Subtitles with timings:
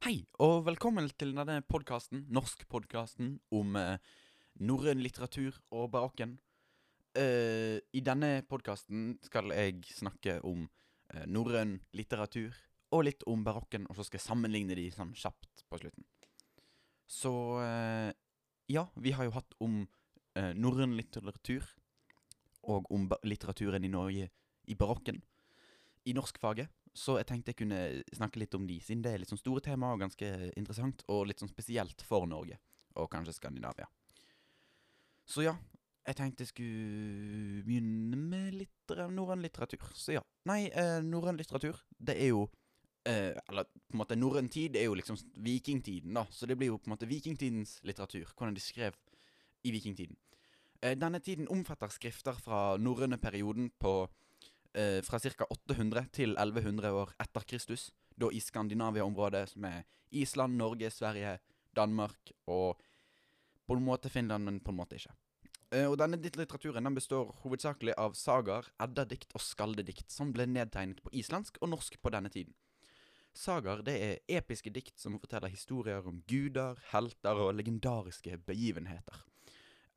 [0.00, 3.98] Hei, og velkommen til denne podkasten, norskpodkasten om eh,
[4.64, 6.30] norrøn litteratur og barokken.
[7.20, 10.62] Eh, I denne podkasten skal jeg snakke om
[11.12, 12.56] eh, norrøn litteratur
[12.96, 16.08] og litt om barokken, og så skal jeg sammenligne de sånn kjapt på slutten.
[17.04, 18.08] Så eh,
[18.72, 21.68] ja, vi har jo hatt om eh, norrøn litteratur
[22.72, 24.32] og om litteraturen i Norge
[24.64, 25.20] i barokken
[26.08, 26.72] i norskfaget.
[26.96, 27.80] Så jeg tenkte jeg kunne
[28.16, 31.28] snakke litt om de, siden det er litt sånn store tema og ganske interessant, og
[31.30, 32.58] litt sånn spesielt for Norge,
[32.98, 33.86] og kanskje Skandinavia.
[35.30, 35.54] Så ja,
[36.08, 39.84] jeg tenkte jeg skulle begynne med litt norrøn litteratur.
[39.94, 40.24] Så ja.
[40.50, 42.48] Nei, eh, norrøn litteratur, det er jo
[43.06, 46.26] eh, Eller på en måte norrøn tid er jo liksom vikingtiden, da.
[46.34, 48.26] Så det blir jo på en måte vikingtidens litteratur.
[48.34, 48.98] Hvordan de skrev
[49.62, 50.18] i vikingtiden.
[50.82, 54.08] Eh, denne tiden omfatter skrifter fra norrøne perioden på
[54.74, 55.46] eh, fra ca.
[55.50, 57.90] 800 til 1100 år etter Kristus.
[58.20, 61.38] Da i Skandinavia-området, som er Island, Norge, Sverige,
[61.76, 62.80] Danmark og
[63.66, 65.14] på en måte Finland, men på en måte ikke.
[65.70, 71.02] Eh, og denne litteraturen den består hovedsakelig av sagaer, eddadikt og skaldedikt, som ble nedtegnet
[71.04, 72.56] på islandsk og norsk på denne tiden.
[73.36, 79.22] Sagaer det er episke dikt som forteller historier om guder, helter og legendariske begivenheter.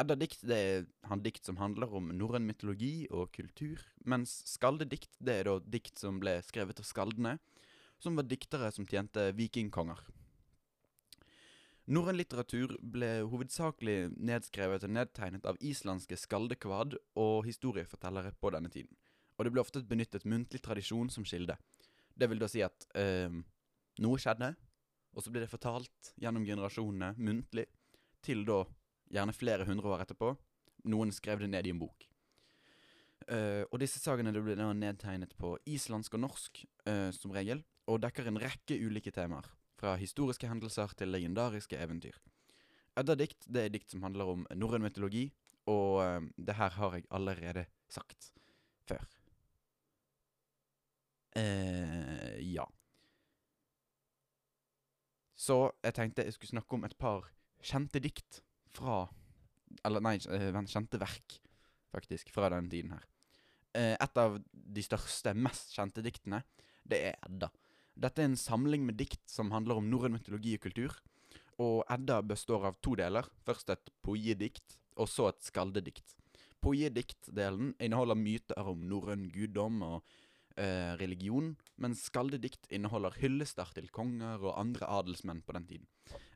[0.01, 3.77] Eddadikt det er han dikt som handler om norrøn mytologi og kultur,
[4.09, 7.35] mens skaldedikt det er da dikt som ble skrevet av skaldene,
[8.01, 10.01] som var diktere som tjente vikingkonger.
[11.93, 18.97] Norrøn litteratur ble hovedsakelig nedskrevet og nedtegnet av islandske skaldekvad og historiefortellere på denne tiden,
[19.37, 21.59] og det ble ofte benyttet muntlig tradisjon som kilde.
[22.15, 23.29] Det vil da si at eh,
[24.01, 24.55] noe skjedde,
[25.13, 27.67] og så ble det fortalt gjennom generasjonene muntlig,
[28.23, 28.63] til da
[29.13, 30.33] gjerne flere hundre år etterpå.
[30.89, 32.07] Noen skrev det ned i en bok.
[33.29, 38.27] Uh, og disse sagene ble nedtegnet på islandsk og norsk, uh, som regel, og dekker
[38.27, 39.47] en rekke ulike temaer.
[39.79, 42.17] Fra historiske hendelser til legendariske eventyr.
[42.99, 45.29] Eddadikt det er dikt som handler om norrøn mytologi,
[45.71, 48.33] og uh, det her har jeg allerede sagt
[48.89, 49.03] før.
[51.33, 52.65] ja.
[55.33, 57.31] Så jeg tenkte jeg skulle snakke om et par
[57.65, 58.43] kjente dikt
[58.77, 59.03] fra
[59.83, 61.39] Eller nei, kjente verk,
[61.91, 63.07] faktisk, fra den tiden her.
[63.73, 66.43] Eh, et av de største, mest kjente diktene,
[66.85, 67.49] det er Edda.
[67.93, 70.95] Dette er en samling med dikt som handler om norrøn mytologi og kultur.
[71.61, 73.25] Og Edda består av to deler.
[73.45, 76.15] Først et poiedikt, og så et skaldedikt.
[76.63, 80.13] Poiedikt-delen inneholder myter om norrøn guddom og
[80.59, 85.87] eh, religion, mens skaldedikt inneholder hyllester til konger og andre adelsmenn på den tiden.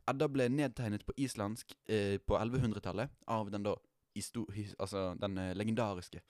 [0.08, 3.76] Edda ble nedtegnet på islandsk eh, på 1100-tallet av den da
[4.82, 6.22] altså den eh, legendariske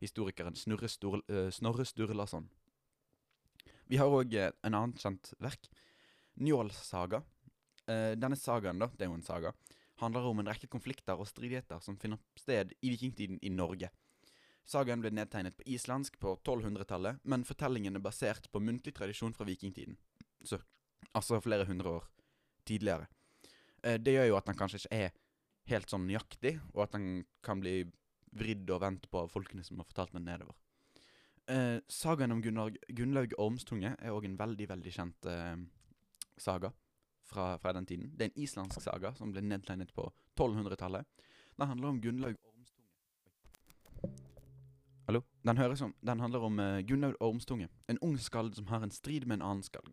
[0.00, 2.48] historikeren Snurre Stur, eh, Snorre Sturlason.
[3.86, 5.68] Vi har òg eh, en annen kjent verk.
[6.42, 7.22] Njåls saga.
[7.86, 9.52] Eh, denne sagaen, da, det er jo en saga,
[10.02, 13.90] handler om en rekke konflikter og stridigheter som finner sted i vikingtiden i Norge.
[14.66, 19.46] Sagaen ble nedtegnet på islandsk på 1200-tallet, men fortellingen er basert på muntlig tradisjon fra
[19.46, 19.94] vikingtiden.
[20.42, 20.58] Så,
[21.14, 22.08] altså flere hundre år
[22.66, 23.06] tidligere.
[23.82, 25.14] Eh, det gjør jo at den kanskje ikke er
[25.70, 27.84] helt sånn nøyaktig, og at den kan bli
[28.36, 30.58] vridd og vendt på av folkene som har fortalt den nedover.
[31.46, 35.54] Eh, sagaen om Gunnar, Gunnlaug Ormstunge er òg en veldig, veldig kjent eh,
[36.42, 36.72] saga
[37.22, 38.10] fra, fra, den tiden.
[38.10, 41.06] Det er en islandsk saga som ble nedtegnet på 1200-tallet.
[41.56, 42.40] Den handler om Gunnlaug
[45.06, 45.20] Hallo?
[45.46, 48.90] Den, høres om, den handler om uh, Gunnlaug Ormstunge, en ung skald som har en
[48.90, 49.92] strid med en annen skald,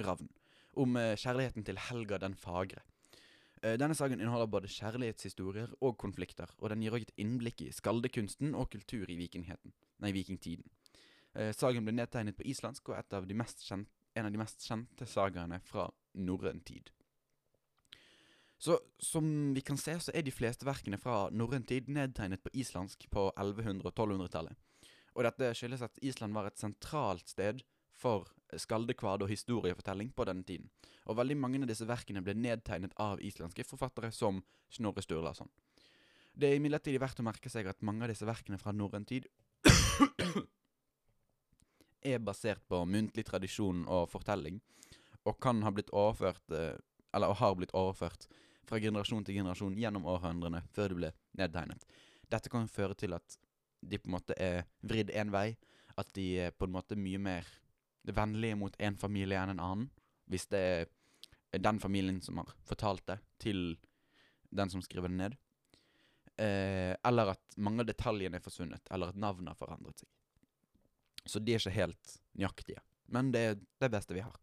[0.00, 0.30] Ravn,
[0.72, 2.80] om uh, kjærligheten til Helga den fagre.
[3.60, 7.68] Uh, denne saken inneholder både kjærlighetshistorier og konflikter, og den gir også et innblikk i
[7.68, 10.64] skaldekunsten og kultur i nei, vikingtiden.
[11.36, 13.18] Uh, sagen ble nedtegnet på islandsk og er en
[14.24, 16.88] av de mest kjente sagaene fra norrøn tid.
[18.58, 22.52] Så som vi kan se, så er de fleste verkene fra norrøn tid nedtegnet på
[22.56, 24.56] islandsk på 1100- og 1200-tallet.
[25.16, 27.62] Og dette skyldes at Island var et sentralt sted
[27.96, 30.68] for skaldekvad og historiefortelling på denne tiden.
[31.08, 34.42] Og veldig mange av disse verkene ble nedtegnet av islandske forfattere som
[34.72, 35.48] Snorre Sturlason.
[36.36, 39.28] Det er imidlertid verdt å merke seg at mange av disse verkene fra norrøn tid
[42.12, 44.60] er basert på muntlig tradisjon og fortelling,
[45.24, 46.76] og kan ha blitt overført eh,
[47.16, 48.28] Eller har blitt overført
[48.66, 51.86] fra generasjon til generasjon gjennom århundrene før det ble nedtegnet.
[52.28, 53.38] Dette kan føre til at
[53.80, 55.54] de på en måte er vridd én vei,
[55.96, 57.48] at de er på en måte mye mer
[58.06, 59.88] vennlige mot en familie enn en annen.
[60.30, 60.62] Hvis det
[61.54, 63.76] er den familien som har fortalt det til
[64.50, 65.36] den som skriver det ned.
[66.36, 70.10] Eh, eller at mange av detaljene er forsvunnet, eller at navnet har forandret seg.
[71.26, 72.82] Så de er ikke helt nøyaktige.
[73.10, 74.36] Men det er det beste vi har.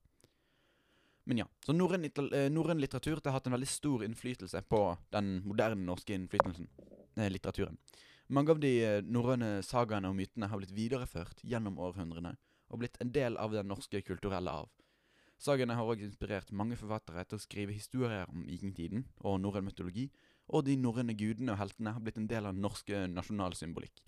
[1.23, 1.47] Men ja.
[1.65, 4.81] Så norrøn eh, litteratur har hatt en veldig stor innflytelse på
[5.15, 6.67] den moderne norske innflytelsen,
[7.15, 7.77] eh, litteraturen.
[8.27, 12.35] Mange av de eh, norrøne sagaene og mytene har blitt videreført gjennom århundrene
[12.73, 14.71] og blitt en del av den norske kulturelle arv.
[15.43, 20.07] Sagaene har også inspirert mange forfattere til å skrive historier om vikingtiden og norrøn mytologi,
[20.47, 24.03] og de norrøne gudene og heltene har blitt en del av den norske nasjonalsymbolikk.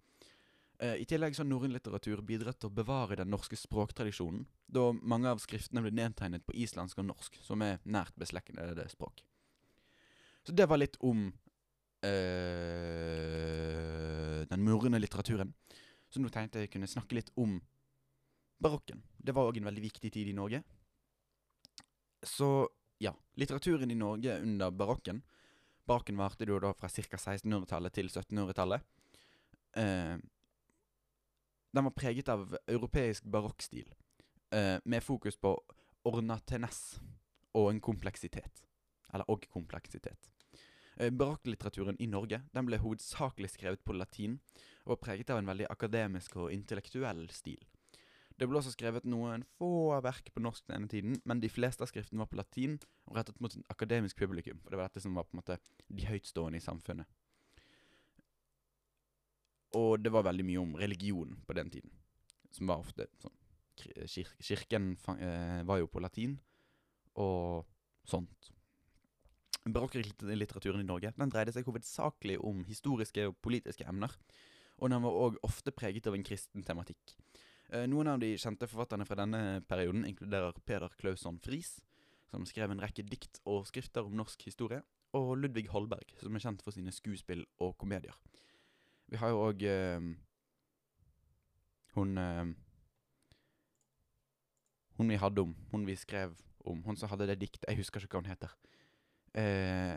[0.79, 5.29] Eh, I tillegg har norrøn litteratur bidratt til å bevare den norske språktradisjonen, da mange
[5.31, 9.23] av skriftene ble nedtegnet på islandsk og norsk, som er nært beslektede språk.
[10.45, 11.19] Så det var litt om
[12.05, 12.09] eh,
[14.51, 15.53] den norrøne litteraturen.
[16.11, 17.51] Så nå tenkte jeg kunne snakke litt om
[18.61, 18.99] barokken.
[19.17, 20.59] Det var òg en veldig viktig tid i Norge.
[22.25, 22.69] Så
[23.01, 25.23] ja, litteraturen i Norge under barokken
[25.85, 27.17] Barokken varte jo da fra ca.
[27.17, 28.81] 1600-tallet til 1700-tallet.
[29.77, 30.15] Eh,
[31.75, 33.87] den var preget av europeisk barokkstil,
[34.51, 35.51] eh, med fokus på
[36.07, 36.99] ornatenes
[37.53, 38.63] og en kompleksitet.
[39.13, 40.29] Eller og kompleksitet.
[40.97, 44.39] Eh, Barokklitteraturen i Norge den ble hovedsakelig skrevet på latin,
[44.85, 47.59] og var preget av en veldig akademisk og intellektuell stil.
[48.35, 51.91] Det ble også skrevet noen få verk på norsk denne tiden, men de fleste av
[51.91, 54.59] skriftene var på latin og rettet mot et akademisk publikum.
[54.63, 57.07] For det var dette som var på en måte de høytstående i samfunnet.
[59.75, 61.91] Og det var veldig mye om religion på den tiden.
[62.55, 63.35] Som var ofte sånn
[63.75, 66.37] kir kir Kirken eh, var jo på latin,
[67.19, 67.65] og
[68.07, 68.51] sånt.
[69.65, 74.13] Barokklitteraturen i Norge den dreide seg hovedsakelig om historiske og politiske emner.
[74.77, 77.15] Og den var òg ofte preget av en kristen tematikk.
[77.71, 81.79] Eh, noen av de kjente forfatterne fra denne perioden inkluderer Peder Klausson Friis,
[82.29, 84.83] som skrev en rekke dikt og skrifter om norsk historie,
[85.15, 88.15] og Ludvig Holberg, som er kjent for sine skuespill og komedier.
[89.11, 90.07] Vi har jo òg eh,
[91.95, 92.45] hun eh,
[94.95, 98.03] Hun vi hadde om, hun vi skrev om, hun som hadde det diktet Jeg husker
[98.03, 98.53] ikke hva hun heter.
[99.35, 99.95] Eh,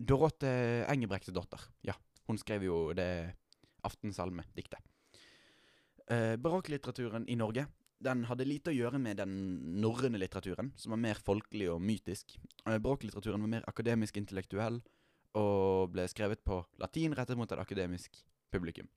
[0.00, 0.50] Dorothe
[0.88, 1.62] Engebrektsdotter.
[1.84, 1.94] Ja,
[2.28, 3.36] hun skrev jo det
[3.86, 4.80] Aftensalme-diktet.
[6.10, 7.66] Eh, Barokklitteraturen i Norge
[8.02, 9.32] den hadde lite å gjøre med den
[9.80, 12.36] norrøne litteraturen, som var mer folkelig og mytisk.
[12.66, 14.82] Eh, Barokklitteraturen var mer akademisk intellektuell
[15.36, 18.16] og ble skrevet på latin rettet mot et akademisk
[18.52, 18.88] publikum.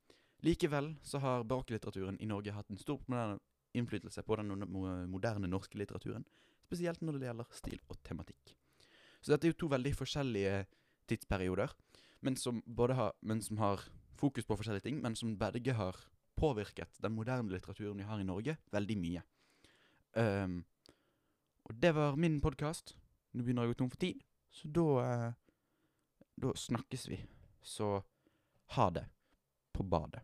[0.45, 3.01] Likevel så har barokklitteraturen i Norge hatt en stor
[3.75, 4.53] innflytelse på den
[5.11, 6.23] moderne norske litteraturen,
[6.63, 8.55] spesielt når det gjelder stil og tematikk.
[9.19, 10.63] Så dette er jo to veldig forskjellige
[11.11, 11.73] tidsperioder,
[12.23, 13.83] men som har, men som har
[14.19, 15.99] fokus på forskjellige ting, men som begge har
[16.39, 19.23] påvirket den moderne litteraturen vi har i Norge, veldig mye.
[20.15, 20.63] Um,
[21.67, 22.95] og det var min podkast.
[23.33, 25.48] Nå begynner jeg å gå tom for tid, så da eh,
[26.41, 27.25] Da snakkes vi.
[27.61, 28.03] Så
[28.65, 29.05] ha det
[29.73, 30.21] på badet.